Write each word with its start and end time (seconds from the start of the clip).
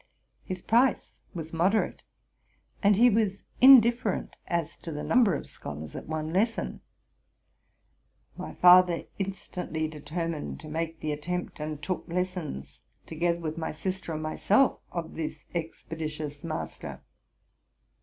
His 0.43 0.63
price 0.63 1.19
was 1.35 1.53
moderate, 1.53 2.03
and 2.81 2.95
he 2.95 3.07
was 3.07 3.43
indifferent 3.61 4.35
as 4.47 4.75
to 4.77 4.91
the 4.91 5.03
number 5.03 5.35
of 5.35 5.45
scholars 5.45 5.95
at 5.95 6.07
one 6.07 6.33
lesson. 6.33 6.81
My 8.35 8.55
father 8.55 9.03
instantly 9.19 9.87
determined 9.87 10.57
tc 10.61 10.71
make 10.71 11.01
the 11.01 11.11
attempt, 11.11 11.59
and 11.59 11.83
took 11.83 12.05
lessons, 12.07 12.81
together 13.05 13.41
with 13.41 13.59
my 13.59 13.71
sister 13.73 14.13
and 14.13 14.23
myself, 14.23 14.79
of 14.91 15.13
this 15.13 15.45
expeditious 15.53 16.43
master. 16.43 17.03